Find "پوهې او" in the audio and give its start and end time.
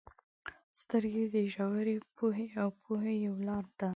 2.17-2.69